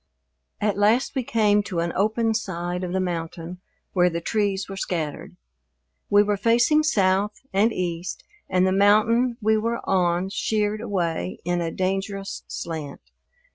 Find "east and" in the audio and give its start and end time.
7.71-8.65